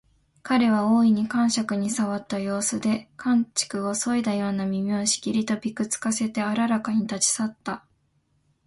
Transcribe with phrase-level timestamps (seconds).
[0.41, 7.85] 彼は大いに肝癪に障った様子で、寒竹をそいだような耳をしきりとぴく付かせてあららかに立ち去った